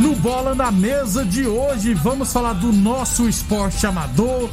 [0.00, 4.48] No Bola na Mesa de hoje, vamos falar do nosso esporte amador.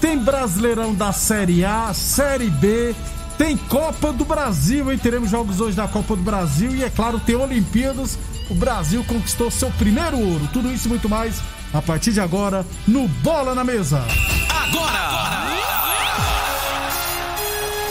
[0.00, 2.94] Tem Brasileirão da Série A, Série B,
[3.36, 4.98] tem Copa do Brasil, hein?
[4.98, 8.16] Teremos jogos hoje da Copa do Brasil e, é claro, tem Olimpíadas.
[8.48, 10.48] O Brasil conquistou seu primeiro ouro.
[10.52, 11.42] Tudo isso e muito mais
[11.74, 14.04] a partir de agora no Bola na Mesa.
[14.48, 15.02] Agora!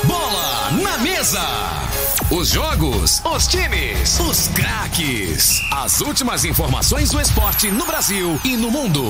[0.05, 1.90] Bola na mesa!
[2.29, 5.61] Os jogos, os times, os craques.
[5.71, 9.03] As últimas informações do esporte no Brasil e no mundo.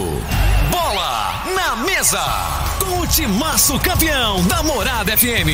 [0.72, 2.24] Bola na mesa!
[2.80, 5.50] Com o timaço campeão da Morada FM.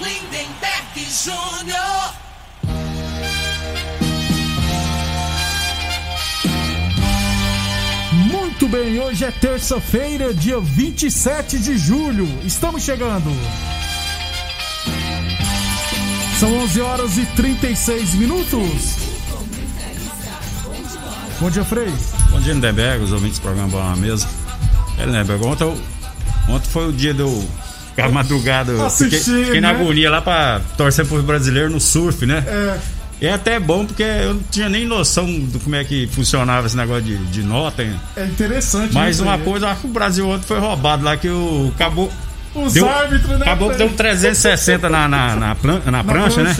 [0.00, 2.14] Lindenberg Júnior.
[8.12, 12.26] Muito bem, hoje é terça-feira, dia 27 de julho.
[12.44, 13.30] Estamos chegando.
[16.38, 18.96] São 11 horas e 36 minutos.
[21.40, 21.92] Bom dia, Frei.
[22.30, 24.26] Bom dia, Lindenberg, os ouvintes do programa Bola na Mesa.
[24.98, 25.64] É, Lindenberg, ontem,
[26.48, 27.44] ontem foi o dia do.
[27.90, 28.70] Ficar madrugada.
[28.72, 29.80] eu Assistir, fiquei, fiquei na né?
[29.80, 32.44] agonia lá pra torcer pro brasileiro no surf, né?
[32.46, 32.78] É,
[33.20, 36.68] E é até bom porque eu não tinha nem noção do como é que funcionava
[36.68, 37.82] esse negócio de, de nota.
[37.82, 37.98] hein?
[38.16, 38.94] é interessante.
[38.94, 39.44] Mas né, uma Frei?
[39.50, 41.72] coisa, acho que o Brasil ontem foi roubado lá, que o.
[41.74, 42.12] Acabou.
[42.54, 43.42] Os deu- árbitros, né?
[43.46, 46.56] Acabou que deu 360 na, na, na, plan- na prancha, né?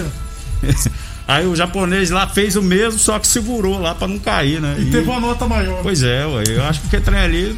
[1.27, 4.77] Aí o japonês lá fez o mesmo, só que segurou lá pra não cair, né?
[4.79, 5.81] E teve uma nota maior.
[5.83, 7.57] Pois é, ué, eu acho que o trem ali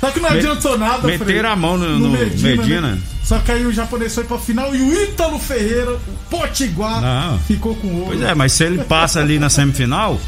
[0.00, 1.16] Só que não adiantou nada, Frei.
[1.18, 2.92] meteram a mão no- no Medina.
[2.92, 2.98] né?
[3.22, 7.38] Só que aí o japonês foi pra final e o Ítalo Ferreira, o Potiguar, Não.
[7.38, 8.06] ficou com ouro.
[8.08, 10.20] Pois é, mas se ele passa ali na semifinal,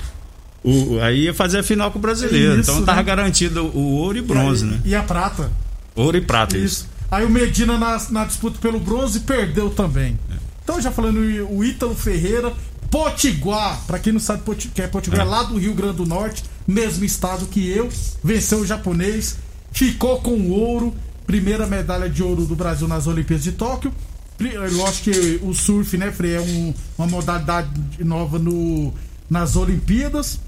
[0.65, 2.59] o, aí ia fazer a final com o brasileiro.
[2.59, 3.03] Isso, então tava né?
[3.05, 4.81] garantido o ouro e bronze, e, né?
[4.83, 5.51] E a prata.
[5.95, 6.65] Ouro e prata, isso.
[6.87, 6.96] Isso.
[7.11, 10.19] Aí o Medina na, na disputa pelo bronze perdeu também.
[10.63, 11.19] Então, já falando,
[11.51, 12.53] o Ítalo Ferreira,
[12.91, 14.43] Potiguar, pra quem não sabe
[14.75, 17.89] que é Potiguar, é lá do Rio Grande do Norte, mesmo estado que eu,
[18.25, 19.37] venceu o japonês,
[19.71, 20.95] ficou com o ouro,
[21.27, 23.93] primeira medalha de ouro do Brasil nas Olimpíadas de Tóquio.
[24.41, 28.93] É Lógico que o surf, né, Frei, é um- uma modalidade nova no,
[29.31, 30.41] nas Olimpíadas.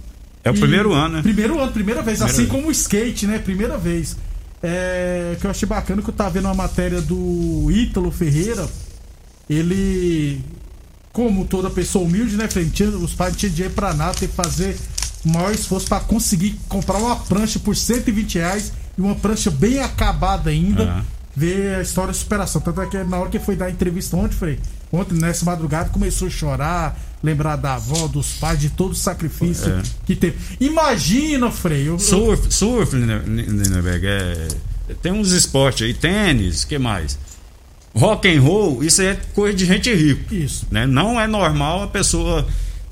[0.45, 1.23] É o E- primeiro ano, né?
[1.23, 2.19] Primeiro ano, primeira vez.
[2.19, 2.51] Primeira assim vez.
[2.51, 3.39] como o skate, né?
[3.39, 4.17] Primeira vez.
[4.63, 8.69] É, que eu achei bacana que eu tava vendo uma matéria do Ítalo Ferreira.
[9.49, 10.41] Ele,
[11.13, 12.47] como toda pessoa humilde, né?
[12.49, 14.77] Tinha- os pais não tinham dinheiro pra nada, teve que fazer
[15.25, 19.79] o maior esforço pra conseguir comprar uma prancha por 120 reais e uma prancha bem
[19.81, 20.83] acabada ainda.
[20.85, 21.05] Aham.
[21.39, 22.61] Ver a história de superação.
[22.61, 24.59] Tanto é que na hora que foi dar a entrevista ontem, Frei,
[24.91, 29.71] ontem, nessa madrugada, começou a chorar, lembrar da avó, dos pais, de todo o sacrifício
[29.73, 29.83] É.
[30.05, 30.37] que teve.
[30.61, 31.89] Imagina, Frei.
[31.89, 34.49] eu- Surf, surf, Linde- Lindenberg, é,
[35.01, 37.17] tem uns esportes aí, tênis, que mais?
[37.95, 40.35] Rock and roll, isso é coisa de gente rica.
[40.35, 40.67] Isso.
[40.71, 40.87] Né?
[40.87, 42.47] Não é normal a pessoa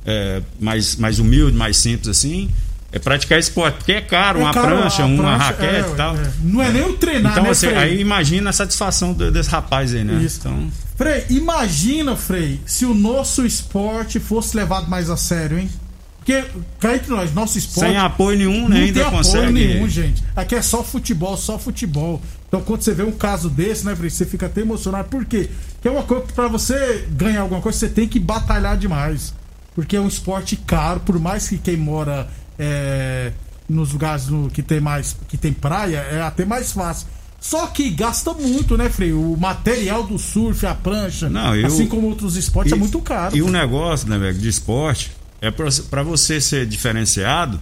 [0.04, 2.48] é, mais, mais humilde, mais simples assim,
[2.92, 5.92] é praticar esporte, porque é caro, É uma caro, prancha, a uma prancha, raquete é,
[5.92, 6.16] e tal.
[6.16, 6.30] é.
[6.42, 7.74] Não é nem o treinar, Então, né, Frei?
[7.76, 10.22] aí imagina a satisfação de- desse rapaz aí, né?
[10.22, 10.38] Isso.
[10.40, 15.70] Então, Frei, imagina, Frei, se o nosso esporte fosse levado mais a sério, hein?
[16.18, 16.44] Porque,
[16.80, 17.88] cá entre nós, nosso esporte.
[17.88, 18.76] sem apoio nenhum, não né?
[18.76, 19.52] tem Ainda apoio consegue.
[19.52, 20.24] nenhum, gente.
[20.34, 22.20] Aqui é só futebol, só futebol.
[22.48, 25.08] Então, quando você vê um caso desse, né, Frei, você fica até emocionado.
[25.08, 25.48] Por quê?
[25.74, 29.32] Porque é uma coisa que pra você ganhar alguma coisa, você tem que batalhar demais.
[29.74, 32.26] Porque é um esporte caro, por mais que quem mora
[32.58, 33.32] é,
[33.68, 37.06] nos lugares no- que tem mais que tem praia, é até mais fácil.
[37.40, 39.12] Só que gasta muito, né, Frei?
[39.12, 43.36] O material do surf, a prancha, Não, eu- assim como outros esportes, é muito caro.
[43.36, 47.60] E o negócio, né, velho, de esporte, é pra, pra você ser diferenciado,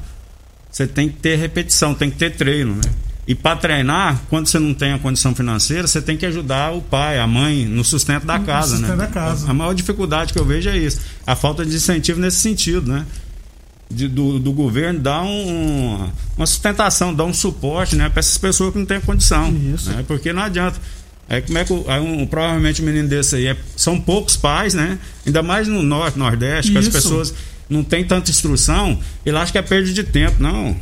[0.71, 2.83] você tem que ter repetição, tem que ter treino, né?
[3.27, 6.83] E para treinar, quando você não tem a condição financeira, você tem que ajudar o
[6.83, 8.97] pai, a mãe no sustento da No casa, sustento né?
[8.97, 9.47] da casa.
[9.47, 12.93] A, a maior dificuldade que eu vejo é isso, a falta de incentivo nesse sentido,
[12.93, 13.07] né?
[13.91, 18.73] De- do, do governo dar um, uma sustentação, dar um suporte né, para essas pessoas
[18.73, 19.55] que não têm condição.
[19.75, 19.91] Isso.
[19.91, 20.81] né, porque não adianta.
[21.29, 24.99] Aí como é que um, provavelmente um menino desse aí é- são poucos pais, né?
[25.27, 27.35] Ainda mais no norte, nordeste, que as pessoas
[27.69, 30.37] não têm tanta instrução, ele acha que é perda de tempo.
[30.43, 30.77] Não.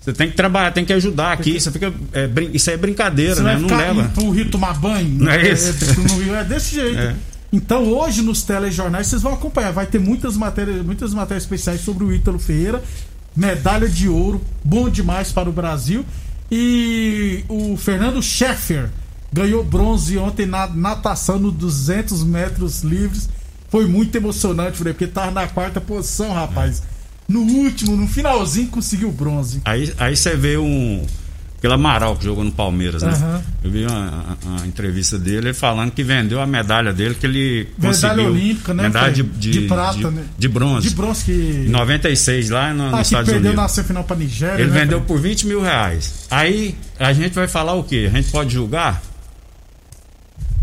[0.00, 1.58] Você tem que trabalhar, tem que ajudar aqui.
[1.60, 3.56] Você fica, é, brin- isso é brincadeira, Você né?
[3.60, 4.04] Não leva.
[4.08, 5.08] pro Rio tomar banho?
[5.08, 5.72] Não é isso?
[6.00, 6.98] no Rio é desse jeito.
[6.98, 7.14] É.
[7.56, 9.72] Então hoje nos telejornais vocês vão acompanhar.
[9.72, 12.82] Vai ter muitas matérias, muitas matérias especiais sobre o Ítalo Ferreira.
[13.34, 16.04] Medalha de ouro, bom demais para o Brasil.
[16.52, 18.90] E o Fernando Scheffer
[19.32, 23.26] ganhou bronze ontem na natação no 200 metros livres.
[23.70, 26.82] Foi muito emocionante, Frei, porque tava na quarta posição, rapaz.
[27.26, 29.62] No último, no finalzinho, conseguiu bronze.
[29.64, 31.06] Aí, aí você vê um.
[31.66, 33.10] Aquele Amaral que jogou no Palmeiras, né?
[33.12, 33.42] Aham.
[33.64, 37.68] Eu vi uma, uma entrevista dele ele falando que vendeu a medalha dele, que ele
[37.76, 38.30] Medalha conseguiu.
[38.32, 40.24] olímpica, né, Medalha de, de, De prata, de, né?
[40.38, 40.88] de bronze.
[40.88, 41.32] De bronze que.
[41.66, 43.56] Em 96, lá no, Ah, nos Estados perdeu Unidos.
[43.56, 44.62] na semifinal pra Nigéria.
[44.62, 46.26] Ele né, vendeu por 20 mil reais.
[46.30, 48.08] Aí a gente vai falar o quê?
[48.12, 49.02] A gente pode julgar?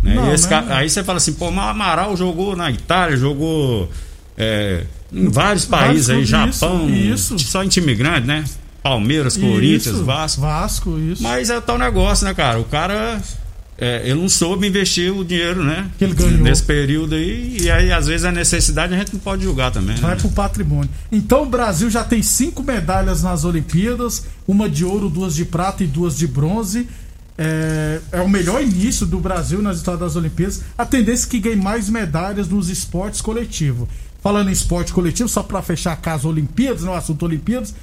[0.02, 0.16] Né?
[0.16, 0.36] Não, né?
[0.70, 3.90] Aí você fala assim, pô, mas o Amaral jogou na Itália, jogou
[4.38, 6.30] é, em vários países aí, clubes,
[6.60, 7.48] Japão, isso, isso.
[7.52, 8.44] só em time grande, né?
[8.84, 10.42] Palmeiras, Corinthians, Isso, Vasco.
[10.42, 11.24] Vasco, isso.
[11.24, 12.60] Mas é tal negócio, né, cara?
[12.60, 13.22] O cara.
[13.78, 15.90] é, ele não soube investir o dinheiro, né?
[15.98, 16.38] Que ele ganhou.
[16.40, 17.58] Nesse período aí.
[17.62, 19.96] E aí, às vezes, a necessidade a gente não pode julgar também.
[19.96, 20.22] Vai Né?
[20.22, 20.90] pro patrimônio.
[21.12, 25.84] Então o Brasil já tem cinco medalhas nas Olimpíadas: uma de ouro, duas de prata
[25.84, 26.88] e duas de bronze.
[27.38, 30.62] É, é o melhor início do Brasil nas histórias das Olimpíadas.
[30.78, 33.88] A tendência é que ganhe mais medalhas nos esportes coletivos.
[34.22, 37.74] Falando em esporte coletivo, só pra fechar a casa Olimpíadas, no assunto Olimpíadas.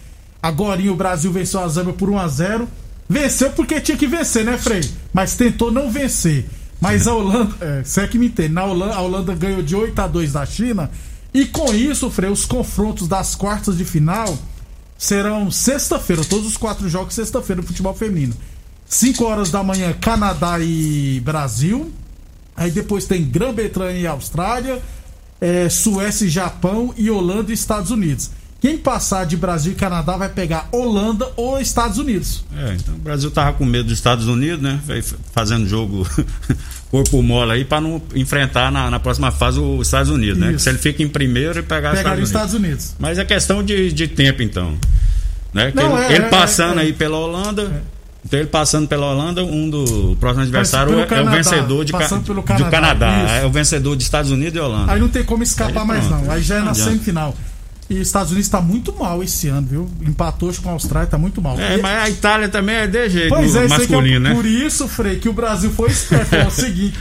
[0.43, 2.69] Agora o Brasil venceu a Zâmbia por 1 a 0
[3.09, 4.81] Venceu porque tinha que vencer, né, Frei?
[5.13, 6.47] Mas tentou não vencer.
[6.81, 9.75] Mas a Holanda, é, você é que me entende, na Holanda, a Holanda ganhou de
[9.75, 10.89] 8 a 2 da China.
[11.35, 14.39] E com isso, Frei, os confrontos das quartas de final
[14.97, 18.35] serão sexta-feira, todos os quatro jogos sexta-feira no futebol feminino.
[18.87, 21.93] 5 horas da manhã, Canadá e Brasil.
[22.57, 24.81] Aí depois tem Grã-Bretanha e Austrália,
[25.41, 28.31] é, Suécia e Japão e Holanda e Estados Unidos.
[28.61, 32.45] Quem passar de Brasil e Canadá vai pegar Holanda ou Estados Unidos.
[32.55, 34.79] É, então o Brasil tava com medo dos Estados Unidos, né?
[35.33, 36.07] Fazendo jogo
[36.91, 40.53] corpo mole aí para não enfrentar na, na próxima fase os Estados Unidos, né?
[40.53, 40.65] Isso.
[40.65, 42.85] Se ele fica em primeiro e pegar Pegaria os Estados Unidos.
[42.85, 42.97] Estados Unidos.
[42.99, 44.77] Mas é questão de, de tempo, então.
[45.55, 45.73] Né?
[45.75, 46.87] Não, ele, é, ele é, passando é, é.
[46.87, 47.83] aí pela Holanda.
[48.23, 51.85] Então ele passando pela Holanda, um do o próximo adversário é, é o Canadá, vencedor
[51.87, 53.25] de, ca- passando pelo do Canadá, Canadá.
[53.25, 53.35] isso.
[53.37, 54.93] É o vencedor de Estados Unidos e Holanda.
[54.93, 56.27] Aí não tem como escapar mais pronto.
[56.27, 56.31] não.
[56.33, 57.35] Aí já é na semifinal.
[57.91, 59.91] E os Estados Unidos tá muito mal esse ano, viu?
[60.01, 61.59] Empatou com a Austrália, tá muito mal.
[61.59, 64.33] É, E- mas a Itália também é de jeito Pois é, é masculino, né?
[64.33, 66.33] por isso, Frei, que o Brasil foi esperto.
[66.37, 66.97] É o seguinte,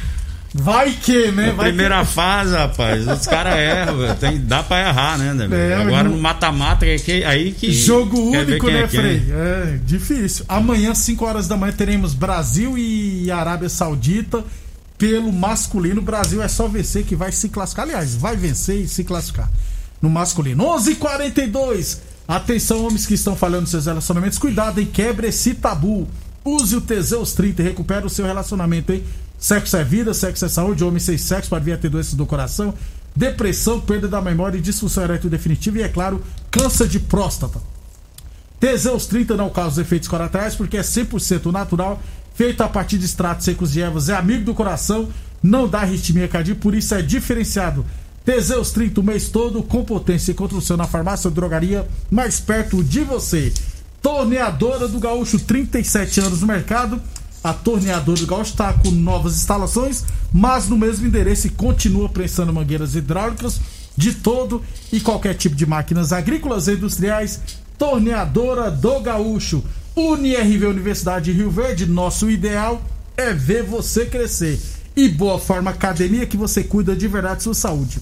[0.51, 1.53] vai que, né?
[1.55, 2.11] Vai primeira que...
[2.11, 4.15] fase, rapaz, os caras erram, velho.
[4.15, 5.47] Tem, dá pra errar, né, né?
[5.51, 7.71] É, Agora no mata-mata, é que, aí que.
[7.71, 8.87] Jogo único, né, é.
[8.87, 9.23] Frei?
[9.31, 10.43] É difícil.
[10.49, 14.43] Amanhã, 5 horas da manhã, teremos Brasil e Arábia Saudita
[14.97, 16.01] pelo masculino.
[16.01, 17.85] O Brasil é só vencer que vai se classificar.
[17.85, 19.51] Aliás, vai vencer e se classificar
[20.01, 20.63] no masculino.
[20.63, 24.37] 11 h 42 Atenção, homens que estão falhando seus relacionamentos.
[24.37, 24.85] Cuidado, hein?
[24.85, 26.07] Quebre esse tabu.
[26.45, 29.03] Use o Teseus 30 e recupera o seu relacionamento, hein?
[29.39, 32.27] Sexo é vida, sexo é saúde, homem sem sexo pode vir a ter doenças do
[32.27, 32.73] coração,
[33.15, 37.59] depressão, perda da memória e disfunção erétil definitiva e, é claro, câncer de próstata.
[38.59, 41.99] Teseus 30 não causa efeitos colaterais porque é 100% natural,
[42.35, 45.09] feito a partir de extratos secos de ervas, é amigo do coração,
[45.41, 47.83] não dá arritmia cardíaca, por isso é diferenciado.
[48.29, 52.83] Teseus 30 o mês todo, com potência e construção na farmácia ou drogaria mais perto
[52.83, 53.51] de você.
[54.03, 57.01] Torneadora do Gaúcho, 37 anos no mercado.
[57.43, 62.53] A Torneadora do Gaúcho está com novas instalações, mas no mesmo endereço e continua prestando
[62.53, 63.59] mangueiras hidráulicas
[63.97, 64.61] de todo
[64.93, 67.41] e qualquer tipo de máquinas agrícolas e industriais.
[67.79, 69.63] Torneadora do Gaúcho.
[69.95, 72.79] UniRV Universidade de Rio Verde, nosso ideal
[73.17, 74.61] é ver você crescer.
[74.95, 77.99] E Boa Forma Academia, que você cuida de verdade de sua saúde.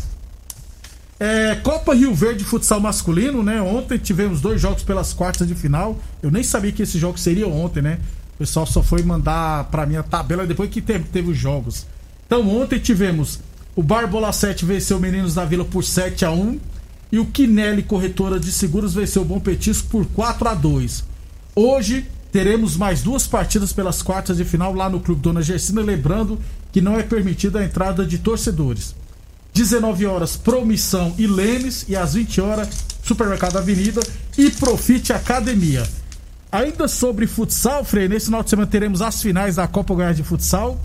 [1.19, 3.59] É, Copa Rio Verde Futsal Masculino, né?
[3.61, 5.97] Ontem tivemos dois jogos pelas quartas de final.
[6.21, 7.99] Eu nem sabia que esse jogo seria ontem, né?
[8.35, 11.87] O pessoal só foi mandar pra mim a tabela depois que teve, teve os jogos.
[12.27, 13.39] Então ontem tivemos
[13.75, 16.59] o Barbola 7 venceu o Meninos da Vila por 7 a 1
[17.11, 21.03] e o Quinelli Corretora de Seguros venceu o Bom Petisco por 4 a 2
[21.55, 26.39] Hoje teremos mais duas partidas pelas quartas de final lá no Clube Dona Gersina, lembrando
[26.71, 28.93] que não é permitida a entrada de torcedores.
[29.57, 32.69] 19 horas Promissão e Lênis e às 20 horas
[33.01, 34.01] Supermercado Avenida
[34.37, 35.83] e Profite Academia.
[36.51, 40.21] Ainda sobre futsal, Frei, nesse final de semana teremos as finais da Copa Goiás de
[40.21, 40.79] Futsal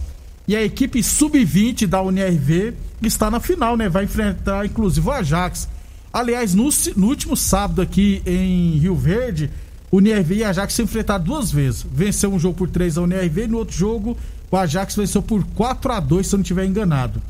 [0.49, 3.91] e a equipe sub-20 da UNRV está na final, né?
[3.91, 5.69] Vai enfrentar inclusive o Ajax.
[6.11, 9.51] Aliás, no, no último sábado aqui em Rio Verde,
[9.91, 11.85] o NRV e a Ajax se enfrentaram duas vezes.
[11.93, 14.17] Venceu um jogo por 3 ao NRV e no outro jogo
[14.51, 17.21] o Ajax venceu por 4 a 2 se eu não estiver enganado.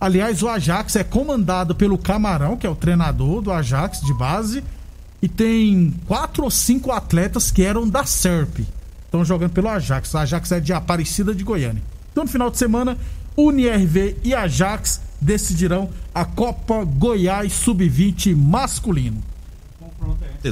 [0.00, 4.62] Aliás, o Ajax é comandado pelo Camarão, que é o treinador do Ajax de base,
[5.22, 8.60] e tem quatro ou cinco atletas que eram da SERP.
[9.06, 10.12] Estão jogando pelo Ajax.
[10.12, 11.82] O Ajax é de Aparecida de Goiânia.
[12.12, 12.98] Então, no final de semana,
[13.36, 19.22] UniRV e Ajax decidirão a Copa Goiás Sub-20 masculino.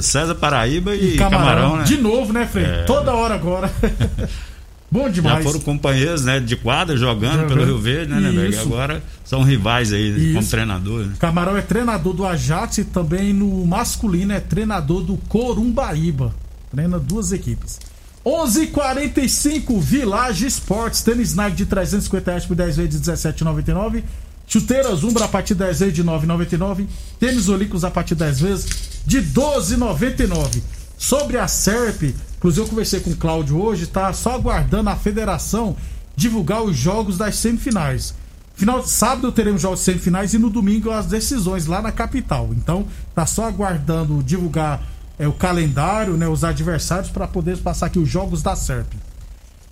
[0.01, 1.83] César Paraíba e, Camarão, né?
[1.83, 2.65] De novo, né, Frei?
[2.65, 2.83] É.
[2.83, 3.71] Toda hora agora.
[4.95, 5.43] Bom Já demais.
[5.43, 8.47] foram companheiros, né, de quadra jogando pelo Rio Verde, né?
[8.47, 8.61] Isso.
[8.61, 10.49] Agora são rivais aí como Isso.
[10.49, 11.13] treinador, né?
[11.19, 16.33] Camarão é treinador do Ajax e também no masculino é treinador do Corumbaíba.
[16.71, 17.77] Treina duas equipes.
[18.25, 24.01] 11:45 Village Esportes, tênis Nike de 350 reais por 10 vezes de 17,99.
[24.47, 26.87] Chuteiras Umbra a partir de 10 vezes de 9,99.
[27.19, 28.67] Tênis Olímpicos a partir de 10 vezes
[29.05, 30.61] de 12,99.
[30.97, 35.75] Sobre a SERP, inclusive eu conversei com o Cláudio hoje, tá só aguardando a federação
[36.15, 38.13] divulgar os jogos das semifinais.
[38.53, 42.51] Final de sábado teremos jogos semifinais e no domingo as decisões lá na capital.
[42.51, 42.85] Então,
[43.15, 44.83] tá só aguardando divulgar
[45.17, 48.93] é, o calendário, né, os adversários para poder passar aqui os jogos da SERP.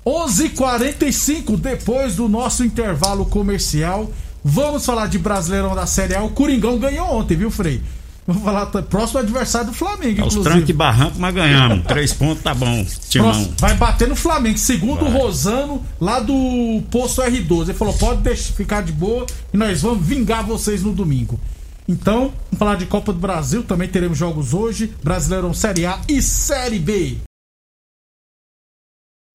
[0.04, 4.12] 11:45 depois do nosso intervalo comercial,
[4.44, 6.24] vamos falar de Brasileirão da Série A.
[6.24, 7.84] O Coringão ganhou ontem, viu, Frei?
[8.26, 10.44] Vamos falar próximo adversário do Flamengo, Aos inclusive.
[10.44, 11.84] trancos e barranco, mas ganhamos.
[11.88, 12.86] Três pontos, tá bom.
[13.12, 14.58] Próximo, vai bater no Flamengo.
[14.58, 15.10] Segundo Vai.
[15.14, 17.64] o Rosano, lá do posto R12.
[17.64, 21.38] Ele falou: pode deixar, ficar de boa e nós vamos vingar vocês no domingo.
[21.86, 23.62] Então, vamos falar de Copa do Brasil.
[23.64, 27.18] Também teremos jogos hoje: Brasileirão Série A e Série B.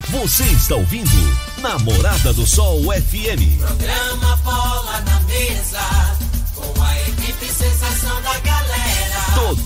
[0.07, 1.09] Você está ouvindo
[1.61, 3.59] Namorada do Sol FM.
[3.59, 5.79] Programa Bola na Mesa,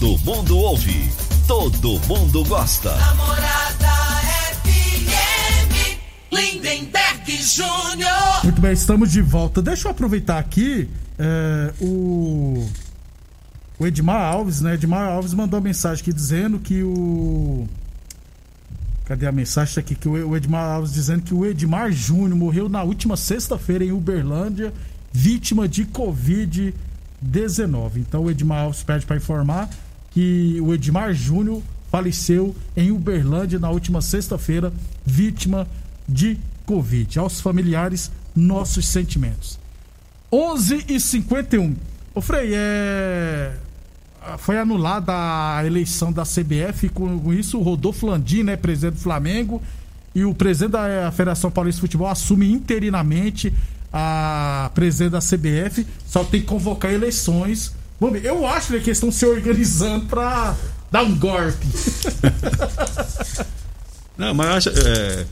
[0.03, 1.09] Todo mundo ouve,
[1.47, 2.93] todo mundo gosta.
[2.93, 3.87] Namorada
[4.51, 5.97] FM,
[6.29, 8.43] Lindenberg Júnior.
[8.43, 9.61] Muito bem, estamos de volta.
[9.61, 12.67] Deixa eu aproveitar aqui é, o.
[13.79, 14.73] O Edmar Alves, né?
[14.73, 17.65] Edmar Alves mandou uma mensagem aqui dizendo que o.
[19.05, 19.95] Cadê a mensagem aqui?
[19.95, 23.93] Que o o Edmar Alves dizendo que o Edmar Júnior morreu na última sexta-feira em
[23.93, 24.73] Uberlândia,
[25.13, 26.73] vítima de Covid-19.
[27.95, 29.69] Então o Edmar Alves pede para informar
[30.13, 34.73] que o Edmar Júnior faleceu em Uberlândia na última sexta-feira,
[35.05, 35.67] vítima
[36.07, 37.19] de Covid.
[37.19, 39.59] Aos familiares, nossos sentimentos.
[40.31, 41.75] 11 e 51
[42.15, 43.53] Ô Frei, é...
[44.37, 49.59] foi anulada a eleição da CBF com isso o Rodolfo Landim, né, presidente do Flamengo,
[50.13, 53.51] e o presidente da Federação Paulista de Futebol assume interinamente
[53.91, 57.73] a presidente da CBF, só tem que convocar eleições.
[58.03, 60.55] Vamos ver, eu acho que eles estão se organizando pra
[60.91, 61.65] dar um golpe.
[64.17, 64.69] Não, mas eu acho.
[64.87, 65.25] é,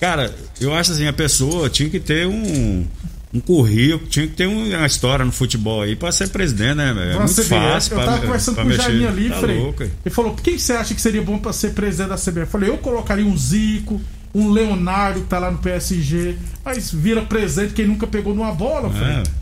[0.00, 2.86] cara, eu acho assim, a pessoa tinha que ter um.
[3.34, 6.92] Um currículo, tinha que ter uma história no futebol aí pra ser presidente, né?
[6.92, 7.12] velho?
[7.12, 7.92] É Pra muito fácil.
[7.92, 8.82] Eu pra- tava conversando pra com o mexer.
[8.90, 9.90] Jaiminho ali, tá aí.
[10.04, 12.40] Ele falou: quem você acha que seria bom pra ser presidente da CBF?
[12.40, 13.98] Eu falei: eu colocaria um Zico,
[14.34, 18.92] um Leonardo que tá lá no PSG, mas vira presidente quem nunca pegou numa bola,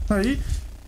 [0.08, 0.14] É.
[0.14, 0.38] Aí.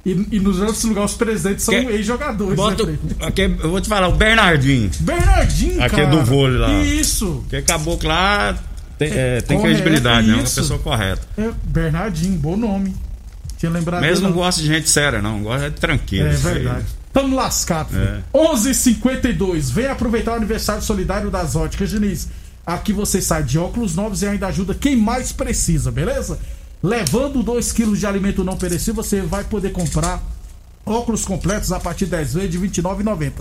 [0.04, 3.80] E, e nos outros lugares os presidentes são ex-jogadores, Bota, né, aqui, é- eu vou
[3.80, 6.02] te falar, o Bernardinho, Bernardinho, Aqui cara.
[6.02, 6.73] é do vôlei lá.
[6.82, 7.44] Isso.
[7.49, 8.59] que acabou que lá
[8.99, 10.35] tem, é, tem Correto, credibilidade, né?
[10.35, 10.61] Uma isso.
[10.61, 11.23] pessoa correta.
[11.38, 12.94] É, Bernardinho, bom nome.
[13.59, 15.40] Tinha lembrado Mesmo não gosta de gente séria, não.
[15.44, 16.26] Gosta de tranquilo.
[16.26, 16.85] É verdade.
[17.12, 17.97] Tamo lascado.
[17.97, 18.18] É.
[18.35, 19.71] 11:52.
[19.71, 22.28] Vem aproveitar o aniversário solidário das óticas Diniz.
[22.66, 26.38] Aqui você sai de óculos novos e ainda ajuda quem mais precisa, beleza?
[26.83, 30.23] Levando 2 quilos de alimento não perecível, você vai poder comprar
[30.85, 33.33] óculos completos a partir de 10 vezes de R$ 29,90.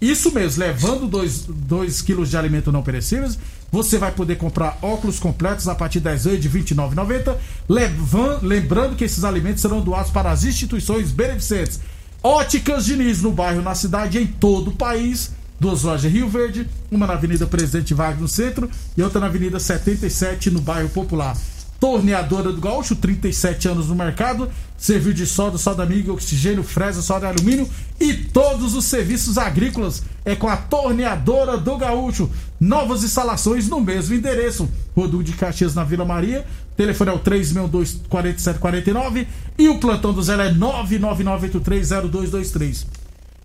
[0.00, 3.38] Isso mesmo, levando 2 quilos de alimento não perecíveis,
[3.70, 7.36] você vai poder comprar óculos completos a partir 10 vezes de R$ 29,90.
[7.68, 11.78] Levan- Lembrando que esses alimentos serão doados para as instituições beneficentes.
[12.22, 15.30] Óticas Diniz, no bairro, na cidade, em todo o país.
[15.60, 19.60] Duas lojas Rio Verde, uma na Avenida Presidente Vargas no centro e outra na Avenida
[19.60, 21.36] 77 no bairro Popular.
[21.80, 27.24] Torneadora do Gaúcho, 37 anos no mercado, serviu de solda, solda amiga, oxigênio, fresa, de
[27.24, 27.66] alumínio
[27.98, 32.30] e todos os serviços agrícolas é com a Torneadora do Gaúcho.
[32.60, 34.68] Novas instalações no mesmo endereço.
[34.94, 36.44] Rodul de Caxias na Vila Maria.
[36.76, 39.26] Telefone é o 362-4749
[39.58, 42.84] e o plantão do Zé é 999830223.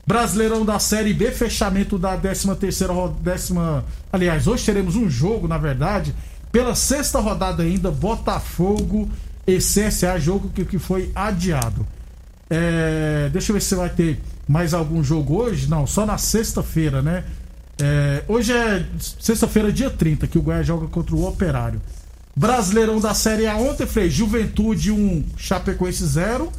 [0.08, 5.58] Brasileirão da Série B, fechamento da 13 terceira décima, aliás, hoje teremos um jogo, na
[5.58, 6.14] verdade,
[6.56, 9.10] pela sexta rodada ainda, Botafogo
[9.46, 11.86] e CSA, jogo que, que foi adiado.
[12.50, 15.70] É, deixa eu ver se vai ter mais algum jogo hoje.
[15.70, 17.26] Não, só na sexta-feira, né?
[17.82, 18.86] É, hoje é
[19.20, 21.82] sexta-feira, dia 30, que o Goiás joga contra o Operário.
[22.34, 24.10] Brasileirão da Série A ontem, Frei.
[24.10, 26.50] Juventude 1, Chapecoense 0.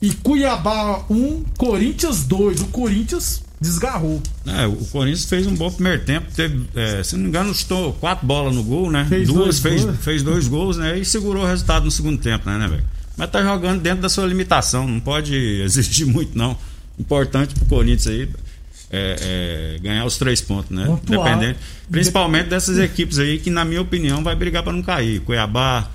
[0.00, 2.60] E Cuiabá 1, Corinthians 2.
[2.60, 4.22] O Corinthians desgarrou.
[4.46, 6.26] É, o Corinthians fez um bom primeiro tempo.
[6.34, 9.06] Teve, é, se não me engano, chutou quatro bolas no gol, né?
[9.08, 9.96] Fez Duas, dois fez, gols.
[10.00, 10.98] fez dois gols, né?
[10.98, 12.84] E segurou o resultado no segundo tempo, né, né, velho?
[13.16, 16.56] Mas tá jogando dentro da sua limitação, não pode exigir muito, não.
[16.98, 18.28] Importante pro Corinthians aí
[18.90, 20.84] é, é, ganhar os três pontos, né?
[20.86, 21.24] Pontuar.
[21.24, 21.58] Dependente,
[21.90, 25.20] principalmente dessas equipes aí que, na minha opinião, vai brigar para não cair.
[25.20, 25.90] Cuiabá,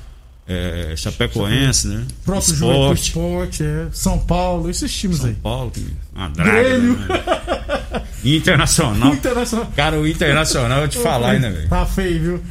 [0.52, 2.06] é, Chapecoense, né?
[2.26, 5.36] Próprio Esporte, Esporte, é, São Paulo, esses times São aí.
[5.36, 6.98] Paulo, que- uma draga, Grêmio.
[6.98, 8.02] né?
[8.24, 9.14] Internacional.
[9.16, 9.72] Internacional.
[9.76, 11.70] Cara, o Internacional, eu te falar, né, velho?
[11.70, 12.44] Tá feio, viu?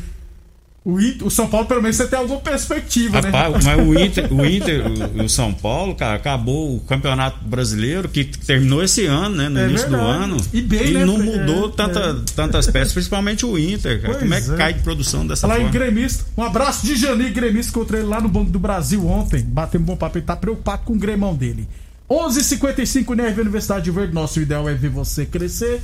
[0.83, 3.77] O, Inter- o São Paulo, pelo menos, você tem alguma perspectiva, Rapaz, né?
[3.77, 4.83] mas o Inter, o Inter,
[5.19, 9.51] o, o São Paulo, cara, acabou o Campeonato Brasileiro, que terminou esse ano, né?
[9.51, 10.25] No É início do verdade.
[10.25, 10.37] ano.
[10.55, 14.15] E bem, né, não mudou é, tanta, tantas peças, principalmente o Inter, cara.
[14.15, 14.57] Pois Como é que é.
[14.57, 15.69] cai de produção dessa em forma?
[15.69, 19.43] gremista, um abraço de Jani, gremista, encontrei ele lá no Banco do Brasil ontem.
[19.43, 21.69] Batemos um bom papo, ele tá preocupado com o gremão dele.
[22.09, 25.81] 11:55 NRV Universidade Verde, nosso ideal é ver você crescer.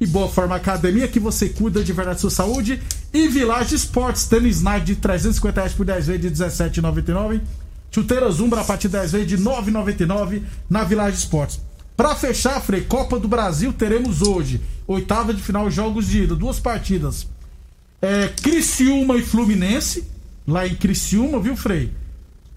[0.00, 2.80] E Boa Forma Academia, que você cuida de verdade da sua saúde.
[3.12, 7.40] E Village Esportes, tênis Nike de 350 reais por 10 vezes de 17,99.
[7.90, 11.60] Chuteira Zumbra a partir de 10 vezes de 9,99 na Village Esportes.
[11.96, 16.58] Pra fechar, Frei, Copa do Brasil teremos hoje, oitava de final, jogos de ida, duas
[16.58, 17.26] partidas.
[18.00, 20.04] É, Criciúma e Fluminense,
[20.48, 21.92] lá em Criciúma, viu, Frei?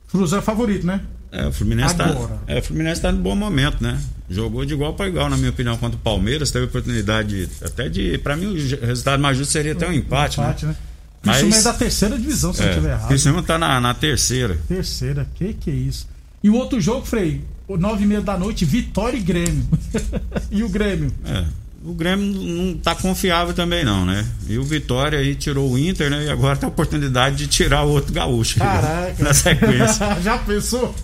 [0.08, 1.02] Flusão é favorito, né?
[1.36, 2.38] É, o Fluminense tá, Agora.
[2.46, 4.00] é, o Fluminense tá no bom momento, né?
[4.30, 6.52] Jogou de igual para igual, na minha opinião, contra o Palmeiras.
[6.52, 8.20] Teve oportunidade até de.
[8.20, 10.72] Pra mim, o resultado mais justo seria até um empate, Empate, né?
[10.72, 10.78] né?
[11.24, 13.08] Criciúma Mas- é da terceira divisão, se eu não estiver É, errado.
[13.08, 14.58] Criciúma tá na, na terceira.
[14.68, 16.08] Terceira, que que é isso?
[16.44, 19.66] E o outro jogo, Frei, nove e meia da noite, Vitória e Grêmio.
[20.52, 21.12] e o Grêmio?
[21.26, 21.46] É.
[21.86, 24.26] O Grêmio não tá confiável também, não, né?
[24.48, 26.26] E o Vitória aí tirou o Inter, né?
[26.26, 28.60] E agora tem a oportunidade de tirar o outro gaúcho.
[28.60, 29.16] Caraca.
[29.24, 30.16] na sequência.
[30.24, 30.96] Já pensou?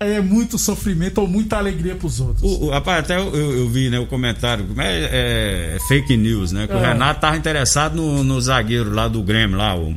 [0.00, 2.42] É muito sofrimento ou muita alegria pros outros.
[2.42, 6.66] O, o- rapaz, até eu, eu- vi né, o comentário, é, é fake news, né?
[6.66, 6.88] Que o É.
[6.88, 9.94] Renato tava interessado no, no zagueiro lá do Grêmio, lá, o.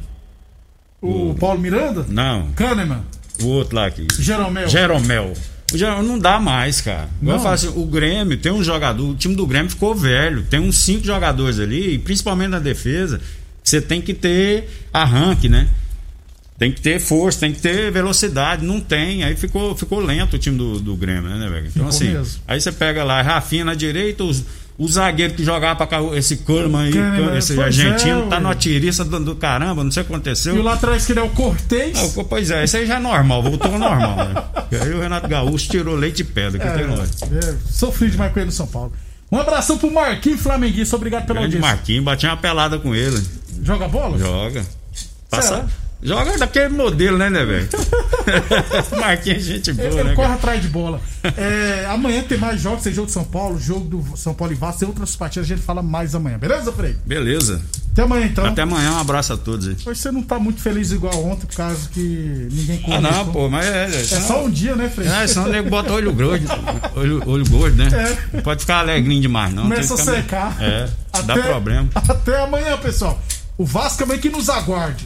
[1.01, 2.05] O Paulo Miranda?
[2.07, 3.03] Não, Kahneman?
[3.41, 4.07] o outro lá aqui.
[4.19, 4.67] Jeromel?
[4.67, 5.33] Jeromel.
[5.73, 7.10] Jeromel não dá mais, cara.
[7.21, 7.34] Não.
[7.34, 10.43] Eu falo assim, o Grêmio tem um jogador, o time do Grêmio ficou velho.
[10.43, 13.19] Tem uns cinco jogadores ali, e principalmente na defesa,
[13.63, 15.67] você tem que ter arranque, né?
[16.58, 18.65] Tem que ter força, tem que ter velocidade.
[18.65, 19.23] Não tem.
[19.23, 21.67] Aí ficou, ficou lento o time do, do Grêmio, né, velho?
[21.67, 22.41] Então, Ficou assim, mesmo.
[22.47, 24.43] aí você pega lá, Rafinha na direita, os,
[24.78, 28.54] o zagueiro que jogava pra cá, esse Kahneman aí, Kahneman, esse argentino, é, tá numa
[28.54, 30.56] tiriça do, do caramba, não sei o que aconteceu.
[30.56, 31.98] E o lateral esquerdo é o Cortez.
[32.18, 34.44] Ah, pois é, isso aí já é normal, voltou ao normal, né?
[34.72, 37.10] E aí o Renato Gaúcho tirou leite de pedra, que tem nós.
[37.24, 38.94] É, sofri demais com ele no São Paulo.
[39.32, 41.76] Um abração pro Marquinhos Flamenguista, obrigado pela Grande audiência.
[41.76, 43.22] Marquinhos, batia uma pelada com ele.
[43.63, 44.18] Joga bola?
[44.18, 44.63] Joga.
[45.30, 45.48] Passa.
[45.48, 45.66] Será?
[46.01, 47.67] Joga daquele modelo, né, né, velho?
[48.99, 50.01] Marquinhos, é gente boa, Ele, né?
[50.01, 51.01] ele corre atrás de bola.
[51.36, 54.55] É, amanhã tem mais jogos, tem jogo de São Paulo, jogo do São Paulo e
[54.55, 56.95] Vasco, tem outras partidas, a gente fala mais amanhã, beleza, Frei?
[57.05, 57.62] Beleza.
[57.91, 58.45] Até amanhã então.
[58.45, 59.75] Até amanhã, um abraço a todos aí.
[59.86, 63.49] Hoje você não tá muito feliz igual ontem, por causa que ninguém Ah, não, pô,
[63.49, 63.86] mas é.
[63.88, 65.07] É só um dia, né, Frei?
[65.07, 66.47] É, senão nego bota olho gordo,
[66.95, 67.89] olho, olho gordo, né?
[67.91, 68.38] É.
[68.38, 69.63] Não pode ficar alegrinho demais, não.
[69.63, 70.55] Começa a secar.
[70.62, 70.88] É,
[71.23, 71.89] dá problema.
[71.93, 73.19] Até amanhã, pessoal.
[73.57, 75.05] O Vasco também que nos aguarde.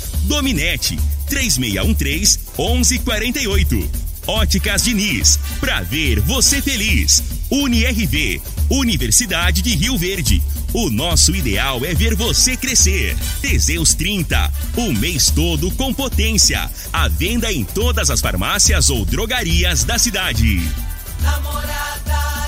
[0.23, 0.97] Dominete,
[1.29, 3.87] 3613-1148.
[4.27, 7.23] Óticas Diniz, pra ver você feliz.
[7.49, 10.41] UniRV, Universidade de Rio Verde.
[10.73, 13.17] O nosso ideal é ver você crescer.
[13.41, 16.69] Teseus 30, o mês todo com potência.
[16.93, 20.61] A venda em todas as farmácias ou drogarias da cidade.
[21.21, 22.40] Namorada